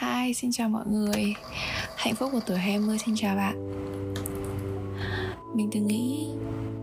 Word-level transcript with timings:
Hi, 0.00 0.34
xin 0.34 0.52
chào 0.52 0.68
mọi 0.68 0.84
người. 0.86 1.34
Hạnh 1.96 2.14
phúc 2.14 2.28
của 2.32 2.40
tuổi 2.46 2.58
20 2.58 2.98
xin 2.98 3.14
chào 3.16 3.36
bạn. 3.36 3.72
Mình 5.54 5.68
từng 5.72 5.86
nghĩ 5.86 6.28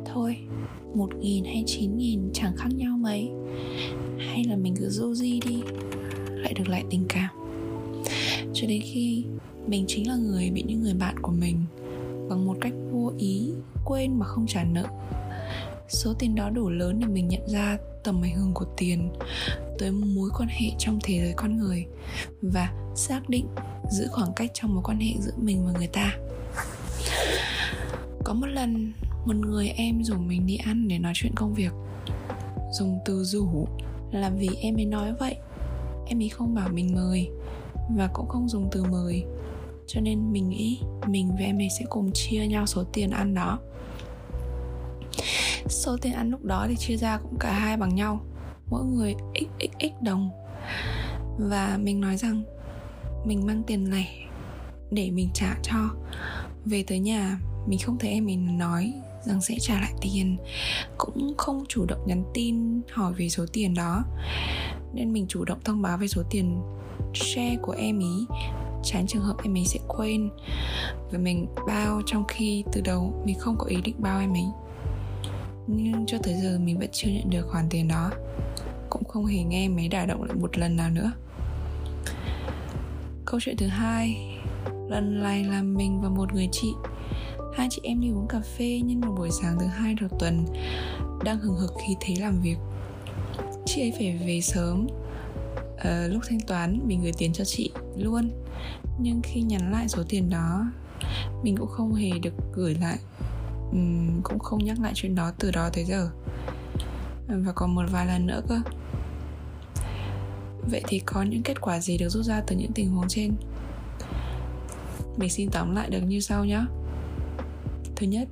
Thôi, 0.06 0.38
một 0.96 1.10
nghìn 1.16 1.46
hay 1.46 1.64
chín 1.68 1.98
nghìn 1.98 2.30
chẳng 2.34 2.54
khác 2.58 2.70
nhau 2.76 2.98
mấy. 2.98 3.30
Hay 4.18 4.44
là 4.44 4.56
mình 4.56 4.76
cứ 4.80 4.90
du 4.90 5.14
di 5.14 5.40
đi 5.40 5.64
Lại 6.30 6.54
được 6.54 6.68
lại 6.68 6.84
tình 6.90 7.06
cảm. 7.10 7.30
Cho 8.54 8.68
đến 8.68 8.82
khi 8.82 9.26
Mình 9.68 9.86
chính 9.88 10.08
là 10.08 10.16
người 10.16 10.50
bị 10.50 10.64
những 10.68 10.82
người 10.82 10.94
bạn 10.94 11.16
của 11.22 11.32
mình 11.32 11.58
Bằng 12.30 12.46
một 12.46 12.58
cách 12.62 12.74
vô 12.92 13.12
ý 13.18 13.52
Quên 13.86 14.20
mà 14.20 14.26
không 14.26 14.48
trả 14.48 14.64
nợ. 14.64 14.86
Số 15.90 16.14
tiền 16.20 16.36
đó 16.36 16.50
đủ 16.50 16.70
lớn 16.70 17.00
để 17.00 17.08
mình 17.08 17.28
nhận 17.28 17.48
ra 17.48 17.78
tầm 18.04 18.22
ảnh 18.22 18.36
hưởng 18.36 18.54
của 18.54 18.66
tiền 18.78 19.10
tới 19.80 19.92
mối 19.92 20.30
quan 20.38 20.50
hệ 20.50 20.72
trong 20.78 21.00
thế 21.04 21.20
giới 21.20 21.34
con 21.34 21.58
người 21.58 21.86
và 22.42 22.74
xác 22.96 23.30
định 23.30 23.48
giữ 23.92 24.08
khoảng 24.12 24.34
cách 24.36 24.52
trong 24.54 24.74
mối 24.74 24.84
quan 24.84 25.00
hệ 25.00 25.14
giữa 25.20 25.34
mình 25.38 25.66
và 25.66 25.72
người 25.72 25.88
ta. 25.88 26.14
Có 28.24 28.34
một 28.34 28.48
lần, 28.48 28.94
một 29.26 29.36
người 29.36 29.68
em 29.68 30.04
rủ 30.04 30.16
mình 30.16 30.46
đi 30.46 30.58
ăn 30.58 30.88
để 30.88 31.00
nói 31.00 31.14
chuyện 31.16 31.32
công 31.36 31.54
việc, 31.54 31.72
dùng 32.72 33.00
từ 33.06 33.24
rủ 33.24 33.68
là 34.12 34.30
vì 34.30 34.50
em 34.62 34.76
ấy 34.76 34.86
nói 34.86 35.14
vậy. 35.20 35.36
Em 36.08 36.22
ấy 36.22 36.30
không 36.30 36.56
bảo 36.56 36.70
mình 36.70 36.96
mời 36.96 37.30
và 37.98 38.10
cũng 38.14 38.28
không 38.28 38.50
dùng 38.50 38.70
từ 38.72 38.84
mời, 38.84 39.24
cho 39.88 40.02
nên 40.02 40.32
mình 40.32 40.50
nghĩ 40.50 40.80
mình 41.08 41.32
và 41.32 41.46
em 41.46 41.58
ấy 41.58 41.68
sẽ 41.80 41.86
cùng 41.90 42.12
chia 42.14 42.48
nhau 42.48 42.66
số 42.66 42.84
tiền 42.94 43.12
ăn 43.12 43.34
đó. 43.34 43.60
Số 45.68 45.98
tiền 46.02 46.14
ăn 46.14 46.30
lúc 46.30 46.44
đó 46.44 46.66
thì 46.70 46.76
chia 46.76 46.98
ra 46.98 47.18
cũng 47.18 47.38
cả 47.40 47.54
hai 47.54 47.78
bằng 47.78 47.96
nhau 47.96 48.26
mỗi 48.74 48.86
người 48.86 49.16
xxx 49.36 49.92
đồng. 50.02 50.30
Và 51.38 51.78
mình 51.82 52.02
nói 52.02 52.18
rằng 52.18 52.44
mình 53.26 53.46
mang 53.48 53.64
tiền 53.68 53.92
lẻ 53.92 54.06
để 54.92 55.12
mình 55.12 55.30
trả 55.34 55.56
cho. 55.64 55.78
Về 56.66 56.84
tới 56.88 57.00
nhà, 57.00 57.40
mình 57.68 57.80
không 57.84 57.98
thấy 57.98 58.10
em 58.10 58.26
mình 58.26 58.58
nói 58.58 58.94
rằng 59.24 59.42
sẽ 59.42 59.56
trả 59.60 59.74
lại 59.74 59.94
tiền. 60.02 60.38
Cũng 60.98 61.34
không 61.38 61.64
chủ 61.70 61.86
động 61.86 62.04
nhắn 62.06 62.24
tin 62.34 62.82
hỏi 62.92 63.14
về 63.14 63.30
số 63.30 63.46
tiền 63.54 63.74
đó. 63.74 64.04
Nên 64.94 65.14
mình 65.14 65.26
chủ 65.28 65.46
động 65.46 65.60
thông 65.64 65.82
báo 65.82 65.98
về 65.98 66.08
số 66.08 66.24
tiền 66.30 66.62
share 67.14 67.56
của 67.62 67.72
em 67.72 68.00
ý. 68.00 68.26
Tránh 68.84 69.08
trường 69.08 69.22
hợp 69.22 69.36
em 69.44 69.58
ấy 69.58 69.66
sẽ 69.66 69.80
quên. 69.88 70.30
Và 71.12 71.20
mình 71.20 71.48
bao 71.68 72.02
trong 72.06 72.24
khi 72.28 72.64
từ 72.72 72.82
đầu 72.82 73.24
mình 73.26 73.40
không 73.40 73.56
có 73.58 73.66
ý 73.66 73.78
định 73.84 73.96
bao 73.98 74.20
em 74.20 74.34
ấy. 74.34 74.46
Nhưng 75.68 76.06
cho 76.06 76.18
tới 76.24 76.34
giờ 76.44 76.60
mình 76.60 76.80
vẫn 76.80 76.90
chưa 76.92 77.10
nhận 77.10 77.30
được 77.30 77.48
khoản 77.52 77.70
tiền 77.70 77.88
đó 77.88 78.12
cũng 78.94 79.04
không 79.04 79.26
hề 79.26 79.44
nghe 79.44 79.70
máy 79.70 79.88
đả 79.88 80.06
động 80.06 80.24
lại 80.24 80.36
một 80.36 80.58
lần 80.58 80.76
nào 80.76 80.90
nữa. 80.90 81.12
Câu 83.26 83.40
chuyện 83.40 83.58
thứ 83.58 83.68
hai 83.68 84.38
lần 84.90 85.24
này 85.24 85.44
là 85.44 85.62
mình 85.62 86.02
và 86.02 86.10
một 86.10 86.34
người 86.34 86.50
chị. 86.52 86.74
Hai 87.56 87.68
chị 87.72 87.82
em 87.84 88.02
đi 88.02 88.10
uống 88.10 88.28
cà 88.28 88.42
phê 88.58 88.82
nhân 88.84 89.02
một 89.02 89.14
buổi 89.18 89.32
sáng 89.32 89.58
thứ 89.60 89.66
hai 89.66 89.96
đầu 90.02 90.10
tuần 90.20 90.46
đang 91.24 91.40
hừng 91.40 91.56
hực 91.56 91.72
khi 91.88 91.96
thấy 92.02 92.16
làm 92.16 92.42
việc. 92.42 92.58
Chị 93.66 93.82
ấy 93.82 93.94
phải 93.98 94.20
về 94.28 94.42
sớm 94.42 94.88
à, 95.78 96.08
lúc 96.10 96.24
thanh 96.30 96.40
toán 96.40 96.80
mình 96.86 97.02
gửi 97.02 97.12
tiền 97.18 97.34
cho 97.34 97.44
chị 97.46 97.72
luôn. 97.98 98.32
Nhưng 99.00 99.22
khi 99.24 99.42
nhắn 99.42 99.72
lại 99.72 99.88
số 99.90 100.04
tiền 100.10 100.30
đó 100.30 100.66
mình 101.44 101.58
cũng 101.58 101.70
không 101.70 101.94
hề 101.94 102.10
được 102.22 102.34
gửi 102.54 102.76
lại. 102.82 102.98
Uhm, 103.70 104.22
cũng 104.24 104.40
không 104.40 104.66
nhắc 104.66 104.80
lại 104.80 104.92
chuyện 104.96 105.16
đó 105.16 105.32
từ 105.40 105.52
đó 105.52 105.70
tới 105.74 105.84
giờ. 105.84 106.10
Và 107.28 107.52
còn 107.56 107.76
một 107.76 107.84
vài 107.92 108.06
lần 108.06 108.26
nữa 108.26 108.42
cơ 108.48 108.62
vậy 110.72 110.82
thì 110.88 111.00
có 111.00 111.24
những 111.24 111.44
kết 111.44 111.62
quả 111.62 111.80
gì 111.80 111.98
được 111.98 112.10
rút 112.10 112.26
ra 112.26 112.42
từ 112.48 112.56
những 112.56 112.72
tình 112.72 112.92
huống 112.92 113.08
trên? 113.08 113.34
Mình 115.18 115.30
xin 115.30 115.50
tóm 115.50 115.76
lại 115.76 115.90
được 115.90 116.02
như 116.02 116.20
sau 116.20 116.46
nhé 116.46 116.62
thứ 117.96 118.08
nhất, 118.08 118.28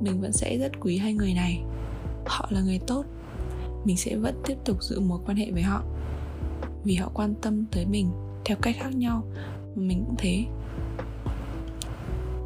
mình 0.00 0.20
vẫn 0.20 0.32
sẽ 0.32 0.58
rất 0.58 0.72
quý 0.80 0.98
hai 0.98 1.12
người 1.12 1.34
này. 1.34 1.62
Họ 2.26 2.48
là 2.50 2.60
người 2.60 2.80
tốt. 2.86 3.04
Mình 3.84 3.96
sẽ 3.96 4.16
vẫn 4.16 4.42
tiếp 4.46 4.56
tục 4.64 4.82
giữ 4.82 5.00
mối 5.00 5.18
quan 5.26 5.36
hệ 5.36 5.50
với 5.50 5.62
họ. 5.62 5.82
Vì 6.84 6.94
họ 6.94 7.10
quan 7.14 7.34
tâm 7.42 7.64
tới 7.72 7.86
mình 7.86 8.10
theo 8.44 8.56
cách 8.62 8.76
khác 8.78 8.94
nhau. 8.94 9.24
Mà 9.76 9.82
mình 9.82 10.04
cũng 10.06 10.14
thế. 10.18 10.44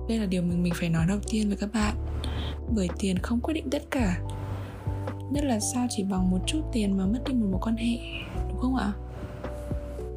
Đây 0.09 0.19
là 0.19 0.27
điều 0.27 0.43
mình 0.43 0.63
mình 0.63 0.73
phải 0.77 0.89
nói 0.89 1.05
đầu 1.09 1.19
tiên 1.31 1.49
với 1.49 1.57
các 1.57 1.71
bạn. 1.73 1.97
Bởi 2.75 2.89
tiền 2.99 3.19
không 3.19 3.41
quyết 3.41 3.55
định 3.55 3.71
tất 3.71 3.83
cả. 3.91 4.21
Nhất 5.31 5.45
là 5.45 5.61
sao 5.61 5.87
chỉ 5.91 6.05
bằng 6.05 6.31
một 6.31 6.39
chút 6.47 6.61
tiền 6.73 6.97
mà 6.97 7.07
mất 7.07 7.19
đi 7.27 7.35
một 7.35 7.47
mối 7.51 7.61
quan 7.63 7.77
hệ 7.77 7.99
không 8.61 8.77
ạ? 8.77 8.93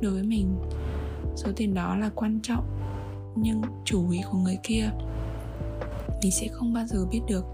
Đối 0.02 0.12
với 0.12 0.24
mình, 0.24 0.56
số 1.36 1.52
tiền 1.56 1.74
đó 1.74 1.96
là 1.96 2.10
quan 2.16 2.40
trọng, 2.44 2.66
nhưng 3.36 3.62
chủ 3.86 4.12
ý 4.12 4.22
của 4.32 4.38
người 4.38 4.58
kia, 4.64 4.90
mình 6.22 6.32
sẽ 6.32 6.48
không 6.48 6.74
bao 6.74 6.86
giờ 6.86 7.06
biết 7.12 7.22
được 7.28 7.46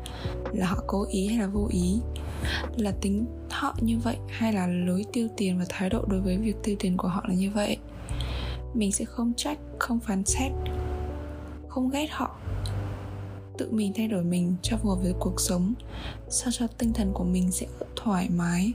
là 0.53 0.67
họ 0.67 0.83
cố 0.87 1.05
ý 1.09 1.27
hay 1.27 1.37
là 1.37 1.47
vô 1.47 1.67
ý. 1.69 1.99
Là 2.77 2.91
tính 3.01 3.25
họ 3.49 3.75
như 3.81 3.97
vậy 4.03 4.17
hay 4.29 4.53
là 4.53 4.67
lối 4.67 5.05
tiêu 5.13 5.27
tiền 5.37 5.59
và 5.59 5.65
thái 5.69 5.89
độ 5.89 6.05
đối 6.07 6.21
với 6.21 6.37
việc 6.37 6.55
tiêu 6.63 6.75
tiền 6.79 6.97
của 6.97 7.07
họ 7.07 7.25
là 7.27 7.33
như 7.33 7.51
vậy, 7.51 7.77
mình 8.73 8.91
sẽ 8.91 9.05
không 9.05 9.33
trách, 9.37 9.57
không 9.79 9.99
phán 9.99 10.23
xét, 10.25 10.51
không 11.67 11.89
ghét 11.89 12.07
họ 12.11 12.39
tự 13.57 13.71
mình 13.71 13.93
thay 13.95 14.07
đổi 14.07 14.23
mình 14.23 14.55
cho 14.61 14.77
phù 14.77 14.89
hợp 14.89 15.01
với 15.01 15.13
cuộc 15.19 15.41
sống, 15.41 15.73
sao 16.29 16.51
cho 16.51 16.67
tinh 16.67 16.93
thần 16.93 17.11
của 17.13 17.23
mình 17.23 17.51
sẽ 17.51 17.67
thoải 17.95 18.29
mái, 18.29 18.73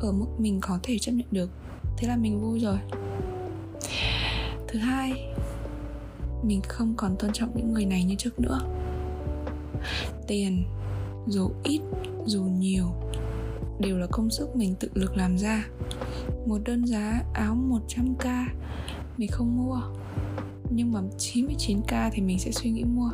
ở 0.00 0.12
mức 0.12 0.26
mình 0.38 0.58
có 0.60 0.78
thể 0.82 0.98
chấp 0.98 1.12
nhận 1.12 1.26
được. 1.30 1.50
Thế 1.96 2.08
là 2.08 2.16
mình 2.16 2.40
vui 2.40 2.60
rồi. 2.60 2.78
Thứ 4.68 4.78
hai, 4.78 5.12
mình 6.42 6.60
không 6.68 6.94
còn 6.96 7.16
tôn 7.16 7.32
trọng 7.32 7.56
những 7.56 7.72
người 7.72 7.86
này 7.86 8.04
như 8.04 8.14
trước 8.18 8.40
nữa. 8.40 8.60
Tiền, 10.26 10.64
dù 11.26 11.50
ít, 11.64 11.80
dù 12.26 12.42
nhiều, 12.42 12.86
đều 13.80 13.98
là 13.98 14.06
công 14.10 14.30
sức 14.30 14.56
mình 14.56 14.74
tự 14.80 14.88
lực 14.94 15.16
làm 15.16 15.38
ra. 15.38 15.66
Một 16.46 16.58
đơn 16.64 16.86
giá 16.86 17.22
áo 17.34 17.56
100k 17.88 18.46
mình 19.16 19.30
không 19.30 19.56
mua, 19.56 19.80
nhưng 20.70 20.92
mà 20.92 21.00
99k 21.18 22.10
thì 22.12 22.22
mình 22.22 22.38
sẽ 22.38 22.52
suy 22.52 22.70
nghĩ 22.70 22.84
mua. 22.84 23.10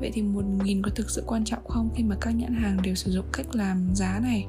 Vậy 0.00 0.10
thì 0.14 0.22
1.000 0.22 0.82
có 0.82 0.90
thực 0.94 1.10
sự 1.10 1.22
quan 1.26 1.44
trọng 1.44 1.68
không 1.68 1.90
khi 1.94 2.02
mà 2.04 2.16
các 2.20 2.30
nhãn 2.30 2.54
hàng 2.54 2.82
đều 2.82 2.94
sử 2.94 3.10
dụng 3.10 3.26
cách 3.32 3.46
làm 3.52 3.94
giá 3.94 4.20
này? 4.22 4.46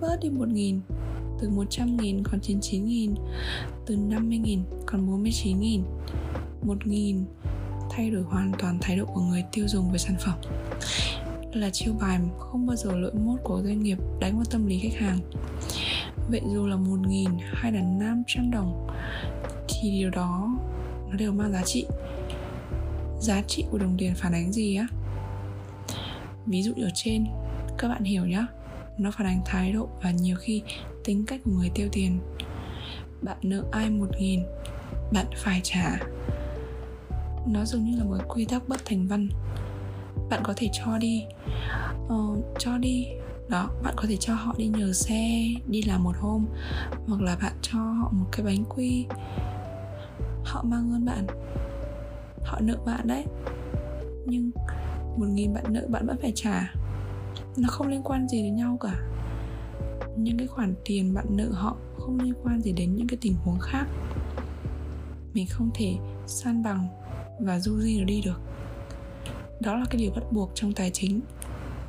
Bớt 0.00 0.16
đi 0.22 0.28
1.000 0.28 0.80
từ 1.40 1.50
100.000 1.50 2.22
còn 2.24 2.40
99.000 2.40 3.14
Từ 3.86 3.96
50.000 3.96 4.62
còn 4.86 5.24
49.000 5.24 5.82
1.000 6.66 7.24
thay 7.90 8.10
đổi 8.10 8.22
hoàn 8.22 8.52
toàn 8.58 8.78
thái 8.80 8.96
độ 8.96 9.04
của 9.04 9.20
người 9.20 9.44
tiêu 9.52 9.68
dùng 9.68 9.92
về 9.92 9.98
sản 9.98 10.16
phẩm. 10.20 10.38
Đây 11.52 11.60
là 11.60 11.70
chiêu 11.70 11.94
bài 12.00 12.20
không 12.38 12.66
bao 12.66 12.76
giờ 12.76 12.98
lỗi 12.98 13.12
mốt 13.14 13.40
của 13.42 13.62
doanh 13.64 13.82
nghiệp 13.82 13.98
đánh 14.20 14.36
vào 14.36 14.44
tâm 14.50 14.66
lý 14.66 14.78
khách 14.78 14.98
hàng. 15.00 15.18
Vậy 16.30 16.40
dù 16.54 16.66
là 16.66 16.76
1.000 16.76 17.38
hay 17.40 17.72
là 17.72 17.80
500 17.80 18.50
đồng 18.50 18.86
Thì 19.68 19.90
điều 19.90 20.10
đó 20.10 20.58
nó 21.10 21.16
đều 21.16 21.32
mang 21.32 21.52
giá 21.52 21.62
trị 21.64 21.86
giá 23.22 23.42
trị 23.46 23.64
của 23.70 23.78
đồng 23.78 23.96
tiền 23.98 24.14
phản 24.14 24.32
ánh 24.32 24.52
gì 24.52 24.76
á? 24.76 24.86
Ví 26.46 26.62
dụ 26.62 26.72
ở 26.76 26.90
trên 26.94 27.26
các 27.78 27.88
bạn 27.88 28.04
hiểu 28.04 28.26
nhá. 28.26 28.46
Nó 28.98 29.10
phản 29.10 29.26
ánh 29.26 29.40
thái 29.44 29.72
độ 29.72 29.88
và 30.02 30.10
nhiều 30.10 30.36
khi 30.36 30.62
tính 31.04 31.24
cách 31.26 31.40
của 31.44 31.50
người 31.50 31.70
tiêu 31.74 31.88
tiền. 31.92 32.18
Bạn 33.22 33.36
nợ 33.42 33.64
ai 33.70 33.90
một 33.90 34.08
nghìn 34.18 34.42
bạn 35.12 35.26
phải 35.36 35.60
trả. 35.64 35.98
Nó 37.46 37.64
giống 37.64 37.84
như 37.84 37.98
là 37.98 38.04
một 38.04 38.18
quy 38.28 38.44
tắc 38.44 38.68
bất 38.68 38.84
thành 38.84 39.06
văn. 39.06 39.28
Bạn 40.30 40.40
có 40.44 40.52
thể 40.56 40.68
cho 40.72 40.98
đi. 40.98 41.24
Uh, 42.06 42.38
cho 42.58 42.78
đi. 42.78 43.06
Đó 43.48 43.70
bạn 43.82 43.94
có 43.96 44.04
thể 44.08 44.16
cho 44.16 44.34
họ 44.34 44.54
đi 44.58 44.66
nhờ 44.66 44.92
xe 44.92 45.48
đi 45.66 45.82
làm 45.82 46.04
một 46.04 46.16
hôm 46.20 46.46
hoặc 47.06 47.20
là 47.20 47.36
bạn 47.42 47.52
cho 47.62 47.78
họ 47.78 48.10
một 48.12 48.26
cái 48.32 48.46
bánh 48.46 48.64
quy. 48.68 49.06
Họ 50.44 50.62
mang 50.62 50.92
ơn 50.92 51.04
bạn 51.04 51.26
họ 52.44 52.60
nợ 52.60 52.76
bạn 52.86 53.06
đấy. 53.06 53.24
Nhưng 54.26 54.50
một 55.16 55.26
nghìn 55.28 55.54
bạn 55.54 55.64
nợ 55.68 55.86
bạn 55.88 56.06
vẫn 56.06 56.16
phải 56.22 56.32
trả. 56.34 56.74
Nó 57.56 57.68
không 57.68 57.88
liên 57.88 58.02
quan 58.02 58.28
gì 58.28 58.42
đến 58.42 58.56
nhau 58.56 58.76
cả. 58.80 59.00
Những 60.16 60.38
cái 60.38 60.46
khoản 60.46 60.74
tiền 60.84 61.14
bạn 61.14 61.26
nợ 61.30 61.48
họ 61.52 61.76
không 61.98 62.20
liên 62.20 62.34
quan 62.42 62.60
gì 62.60 62.72
đến 62.72 62.96
những 62.96 63.06
cái 63.06 63.18
tình 63.20 63.34
huống 63.34 63.58
khác. 63.58 63.86
Mình 65.34 65.46
không 65.50 65.70
thể 65.74 65.94
san 66.26 66.62
bằng 66.62 66.88
và 67.40 67.58
du 67.58 67.80
di 67.80 67.98
nó 67.98 68.04
đi 68.04 68.22
được. 68.24 68.40
Đó 69.60 69.74
là 69.74 69.84
cái 69.90 70.00
điều 70.00 70.10
bắt 70.10 70.22
buộc 70.32 70.50
trong 70.54 70.72
tài 70.72 70.90
chính. 70.90 71.20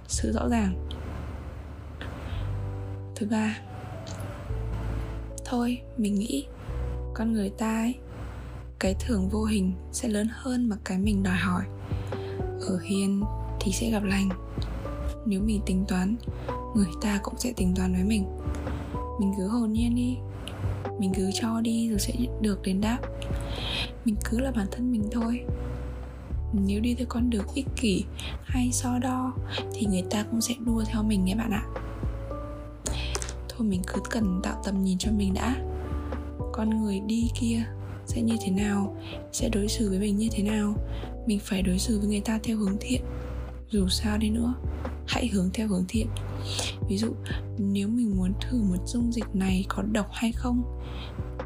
Sự 0.07 0.31
rõ 0.31 0.49
ràng. 0.49 0.87
Thứ 3.15 3.27
ba, 3.31 3.57
thôi, 5.45 5.81
mình 5.97 6.15
nghĩ 6.15 6.45
con 7.13 7.33
người 7.33 7.49
ta 7.49 7.77
ấy 7.77 7.95
cái 8.83 8.95
thưởng 8.99 9.29
vô 9.29 9.43
hình 9.43 9.73
sẽ 9.91 10.09
lớn 10.09 10.27
hơn 10.31 10.69
mà 10.69 10.75
cái 10.85 10.97
mình 10.97 11.23
đòi 11.23 11.35
hỏi. 11.35 11.63
Ở 12.67 12.79
hiền 12.83 13.23
thì 13.59 13.71
sẽ 13.71 13.89
gặp 13.89 14.03
lành. 14.03 14.29
Nếu 15.25 15.41
mình 15.41 15.61
tính 15.65 15.85
toán, 15.87 16.15
người 16.75 16.87
ta 17.01 17.19
cũng 17.23 17.33
sẽ 17.37 17.53
tính 17.57 17.73
toán 17.75 17.93
với 17.93 18.03
mình. 18.03 18.25
Mình 19.19 19.33
cứ 19.37 19.47
hồn 19.47 19.73
nhiên 19.73 19.95
đi. 19.95 20.17
Mình 20.99 21.11
cứ 21.15 21.29
cho 21.33 21.61
đi 21.61 21.89
rồi 21.89 21.99
sẽ 21.99 22.13
nhận 22.17 22.41
được 22.41 22.61
đền 22.61 22.81
đáp. 22.81 22.97
Mình 24.05 24.15
cứ 24.29 24.39
là 24.39 24.51
bản 24.51 24.67
thân 24.71 24.91
mình 24.91 25.03
thôi. 25.11 25.45
Nếu 26.53 26.79
đi 26.79 26.95
theo 26.95 27.07
con 27.09 27.29
đường 27.29 27.47
ích 27.53 27.67
kỷ 27.75 28.03
hay 28.43 28.71
so 28.71 28.99
đo 28.99 29.33
thì 29.73 29.85
người 29.85 30.03
ta 30.09 30.23
cũng 30.31 30.41
sẽ 30.41 30.53
đua 30.65 30.83
theo 30.85 31.03
mình 31.03 31.25
nhé 31.25 31.35
bạn 31.35 31.51
ạ. 31.51 31.63
Thôi 33.49 33.67
mình 33.67 33.81
cứ 33.87 34.01
cần 34.09 34.39
tạo 34.43 34.61
tầm 34.63 34.83
nhìn 34.83 34.97
cho 34.97 35.11
mình 35.11 35.33
đã. 35.33 35.55
Con 36.53 36.83
người 36.83 36.99
đi 36.99 37.29
kia 37.39 37.65
sẽ 38.15 38.21
như 38.21 38.37
thế 38.41 38.51
nào, 38.51 38.95
sẽ 39.31 39.49
đối 39.49 39.67
xử 39.67 39.89
với 39.89 39.99
mình 39.99 40.17
như 40.17 40.27
thế 40.31 40.43
nào. 40.43 40.75
Mình 41.27 41.39
phải 41.43 41.61
đối 41.61 41.79
xử 41.79 41.99
với 41.99 42.07
người 42.07 42.21
ta 42.21 42.39
theo 42.43 42.57
hướng 42.57 42.77
thiện. 42.79 43.01
Dù 43.69 43.87
sao 43.87 44.17
đi 44.17 44.29
nữa, 44.29 44.53
hãy 45.07 45.27
hướng 45.27 45.49
theo 45.53 45.67
hướng 45.67 45.85
thiện. 45.87 46.07
Ví 46.89 46.97
dụ, 46.97 47.13
nếu 47.57 47.87
mình 47.87 48.17
muốn 48.17 48.33
thử 48.41 48.61
một 48.61 48.87
dung 48.87 49.11
dịch 49.13 49.35
này 49.35 49.65
có 49.67 49.83
độc 49.91 50.09
hay 50.11 50.31
không, 50.31 50.81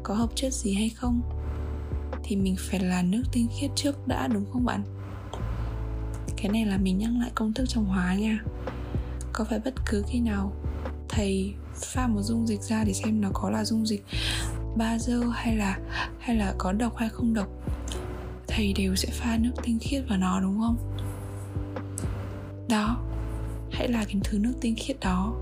có 0.02 0.14
hợp 0.14 0.30
chất 0.34 0.54
gì 0.54 0.74
hay 0.74 0.88
không, 0.88 1.20
thì 2.22 2.36
mình 2.36 2.56
phải 2.58 2.80
là 2.80 3.02
nước 3.02 3.22
tinh 3.32 3.46
khiết 3.58 3.70
trước 3.76 4.08
đã, 4.08 4.28
đúng 4.28 4.44
không 4.52 4.64
bạn? 4.64 4.82
Cái 6.36 6.52
này 6.52 6.66
là 6.66 6.78
mình 6.78 6.98
nhắc 6.98 7.10
lại 7.20 7.30
công 7.34 7.52
thức 7.52 7.64
trong 7.68 7.84
hóa 7.84 8.14
nha. 8.14 8.38
Có 9.32 9.44
phải 9.44 9.58
bất 9.64 9.74
cứ 9.86 10.04
khi 10.08 10.20
nào 10.20 10.52
thầy 11.08 11.54
pha 11.74 12.06
một 12.06 12.22
dung 12.22 12.46
dịch 12.46 12.62
ra 12.62 12.84
để 12.84 12.92
xem 12.92 13.20
nó 13.20 13.28
có 13.34 13.50
là 13.50 13.64
dung 13.64 13.86
dịch 13.86 14.04
ba 14.76 14.98
dơ 14.98 15.20
hay 15.32 15.56
là 15.56 15.78
hay 16.18 16.36
là 16.36 16.54
có 16.58 16.72
độc 16.72 16.96
hay 16.96 17.08
không 17.08 17.34
độc, 17.34 17.48
thầy 18.46 18.72
đều 18.72 18.96
sẽ 18.96 19.08
pha 19.12 19.36
nước 19.36 19.52
tinh 19.62 19.78
khiết 19.80 20.02
vào 20.08 20.18
nó, 20.18 20.40
đúng 20.40 20.60
không? 20.60 20.76
Đó, 22.68 23.04
hãy 23.72 23.88
là 23.88 24.04
cái 24.04 24.16
thứ 24.24 24.38
nước 24.38 24.54
tinh 24.60 24.74
khiết 24.78 25.00
đó. 25.00 25.34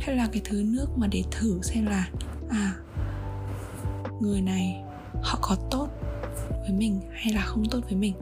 Hay 0.00 0.16
là 0.16 0.28
cái 0.32 0.42
thứ 0.44 0.62
nước 0.66 0.86
mà 0.96 1.06
để 1.06 1.22
thử 1.30 1.60
xem 1.62 1.86
là 1.86 2.08
à 2.48 2.74
người 4.20 4.40
này 4.40 4.82
họ 5.22 5.38
có 5.42 5.56
tốt 5.70 5.88
với 6.60 6.72
mình 6.72 7.00
hay 7.12 7.32
là 7.32 7.42
không 7.42 7.64
tốt 7.70 7.80
với 7.84 7.94
mình. 7.94 8.14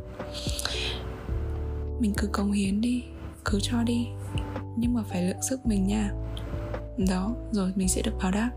Mình 2.01 2.13
cứ 2.17 2.27
cống 2.27 2.53
hiến 2.53 2.81
đi, 2.81 3.05
cứ 3.45 3.59
cho 3.63 3.83
đi, 3.83 4.07
nhưng 4.77 4.95
mà 4.95 5.03
phải 5.09 5.23
lượng 5.23 5.43
sức 5.43 5.67
mình 5.67 5.87
nha. 5.87 6.11
Đó, 7.11 7.35
rồi 7.53 7.73
mình 7.75 7.89
sẽ 7.89 8.03
được 8.03 8.13
báo 8.23 8.31
đáp 8.31 8.51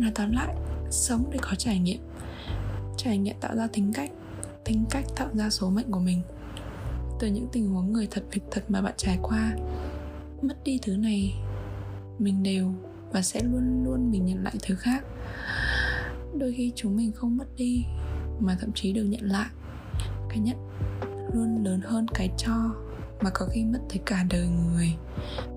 nói 0.00 0.12
tóm 0.14 0.32
lại, 0.32 0.54
sống 0.90 1.24
để 1.32 1.38
có 1.42 1.54
trải 1.54 1.78
nghiệm. 1.78 2.00
Trải 2.96 3.18
nghiệm 3.18 3.36
tạo 3.40 3.56
ra 3.56 3.68
tính 3.72 3.92
cách 3.92 4.10
tính 4.64 4.84
cách 4.90 5.04
tạo 5.16 5.28
ra 5.34 5.50
số 5.50 5.70
mệnh 5.70 5.90
của 5.90 6.00
mình. 6.00 6.22
Từ 7.20 7.28
những 7.28 7.48
tình 7.52 7.68
huống 7.68 7.92
người 7.92 8.08
thật 8.10 8.22
việc 8.32 8.42
thật 8.50 8.64
mà 8.68 8.82
bạn 8.82 8.94
trải 8.96 9.18
qua, 9.22 9.56
mất 10.42 10.64
đi 10.64 10.78
thứ 10.82 10.96
này, 10.96 11.34
mình 12.18 12.42
đều 12.42 12.72
và 13.12 13.22
sẽ 13.22 13.42
luôn 13.42 13.84
luôn 13.84 14.10
mình 14.10 14.26
nhận 14.26 14.44
lại 14.44 14.54
thứ 14.62 14.74
khác. 14.74 15.04
Đôi 16.38 16.54
khi 16.56 16.72
chúng 16.76 16.96
mình 16.96 17.12
không 17.12 17.36
mất 17.36 17.56
đi, 17.56 17.84
mà 18.40 18.56
thậm 18.60 18.70
chí 18.74 18.92
được 18.92 19.04
nhận 19.04 19.24
lại. 19.24 19.48
Cái 20.28 20.38
nhận 20.38 20.56
luôn 21.32 21.64
lớn 21.64 21.80
hơn 21.84 22.06
cái 22.14 22.30
cho, 22.36 22.74
mà 23.20 23.30
có 23.34 23.46
khi 23.52 23.64
mất 23.64 23.80
tới 23.88 23.98
cả 24.06 24.24
đời 24.30 24.48
người. 24.48 24.94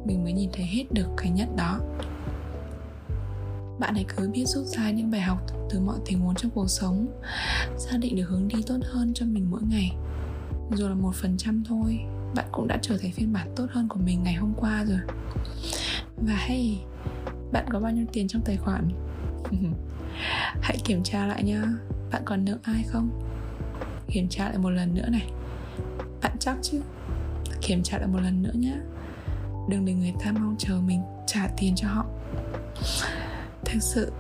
Mình 0.06 0.24
mới 0.24 0.34
nhìn 0.34 0.50
thấy 0.54 0.66
hết 0.66 0.84
được 0.92 1.08
cái 1.18 1.32
nhận 1.32 1.56
đó 1.56 1.80
bạn 3.84 3.96
hãy 3.96 4.06
cứ 4.18 4.30
biết 4.30 4.46
rút 4.46 4.66
ra 4.66 4.92
những 4.92 5.12
bài 5.12 5.22
học 5.22 5.38
từ 5.70 5.80
mọi 5.80 5.98
tình 6.06 6.20
huống 6.20 6.36
trong 6.36 6.52
cuộc 6.52 6.68
sống, 6.68 7.08
xác 7.78 7.98
định 8.02 8.16
được 8.16 8.24
hướng 8.24 8.48
đi 8.48 8.56
tốt 8.68 8.78
hơn 8.84 9.14
cho 9.14 9.26
mình 9.26 9.52
mỗi 9.52 9.62
ngày. 9.70 9.92
Dù 10.72 10.90
là 10.90 10.96
một 10.96 11.16
phần 11.16 11.38
trăm 11.38 11.64
thôi, 11.68 12.00
bạn 12.36 12.46
cũng 12.52 12.68
đã 12.68 12.78
trở 12.82 12.98
thành 12.98 13.12
phiên 13.12 13.34
bản 13.34 13.54
tốt 13.56 13.66
hơn 13.70 13.88
của 13.88 14.00
mình 14.00 14.24
ngày 14.24 14.34
hôm 14.34 14.54
qua 14.58 14.86
rồi. 14.86 15.00
Và 16.18 16.36
hey, 16.36 16.80
bạn 17.52 17.66
có 17.72 17.80
bao 17.80 17.92
nhiêu 17.92 18.06
tiền 18.14 18.28
trong 18.28 18.42
tài 18.46 18.58
khoản? 18.58 18.90
Hãy 20.62 20.78
kiểm 20.84 21.04
tra 21.04 21.28
lại 21.28 21.44
nhá, 21.44 21.64
bạn 22.12 22.22
còn 22.26 22.46
nợ 22.46 22.58
ai 22.64 22.84
không? 22.88 23.10
Kiểm 24.08 24.28
tra 24.30 24.46
lại 24.50 24.58
một 24.58 24.70
lần 24.70 24.96
nữa 24.96 25.08
này. 25.12 25.32
Bạn 26.22 26.38
chắc 26.40 26.58
chứ? 26.62 26.82
Kiểm 27.62 27.84
tra 27.84 27.98
lại 27.98 28.08
một 28.08 28.20
lần 28.20 28.44
nữa 28.44 28.54
nhé 28.54 28.76
đừng 29.70 29.86
để 29.86 29.94
người 29.94 30.14
ta 30.24 30.32
mong 30.32 30.56
chờ 30.60 30.80
mình 30.86 31.02
trả 31.28 31.48
tiền 31.58 31.76
cho 31.76 31.88
họ 31.88 32.06
thực 33.66 33.80
sự, 33.80 34.12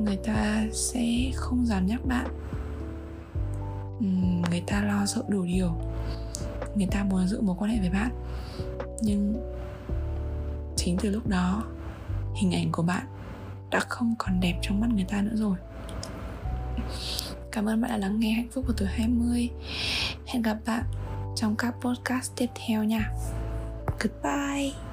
người 0.00 0.16
ta 0.16 0.64
sẽ 0.72 1.30
không 1.34 1.66
dám 1.66 1.86
nhắc 1.86 2.00
bạn. 2.04 2.26
Người 4.50 4.62
ta 4.66 4.82
lo 4.82 5.06
sợ 5.06 5.22
đủ 5.28 5.44
điều. 5.44 5.70
Người 6.74 6.88
ta 6.90 7.04
muốn 7.04 7.28
giữ 7.28 7.40
mối 7.40 7.56
quan 7.58 7.70
hệ 7.70 7.80
với 7.80 7.90
bạn. 7.90 8.10
Nhưng 9.00 9.34
chính 10.76 10.96
từ 10.96 11.10
lúc 11.10 11.26
đó, 11.26 11.64
hình 12.34 12.54
ảnh 12.54 12.72
của 12.72 12.82
bạn 12.82 13.06
đã 13.70 13.80
không 13.80 14.14
còn 14.18 14.40
đẹp 14.40 14.58
trong 14.62 14.80
mắt 14.80 14.88
người 14.94 15.06
ta 15.08 15.22
nữa 15.22 15.34
rồi. 15.34 15.56
Cảm 17.52 17.68
ơn 17.68 17.80
bạn 17.80 17.90
đã 17.90 17.96
lắng 17.96 18.20
nghe 18.20 18.30
hạnh 18.30 18.48
phúc 18.52 18.64
của 18.66 18.72
tuổi 18.76 18.88
20 18.88 19.50
Hẹn 20.26 20.42
gặp 20.42 20.58
bạn 20.66 20.84
trong 21.36 21.56
các 21.56 21.74
podcast 21.80 22.32
tiếp 22.36 22.46
theo 22.66 22.84
nha. 22.84 23.12
Goodbye. 24.00 24.87